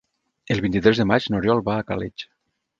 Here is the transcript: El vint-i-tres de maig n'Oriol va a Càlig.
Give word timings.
El 0.55 0.63
vint-i-tres 0.67 1.03
de 1.03 1.07
maig 1.13 1.29
n'Oriol 1.35 1.63
va 1.71 1.79
a 1.79 1.87
Càlig. 1.93 2.29